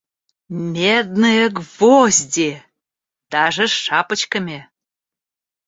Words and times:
Медные 0.73 1.49
гвозди! 1.57 2.51
даже 3.31 3.67
с 3.67 3.71
шапочками. 3.85 4.59